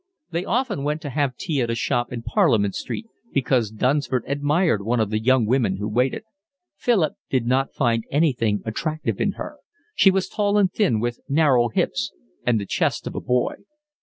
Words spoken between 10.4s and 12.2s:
and thin, with narrow hips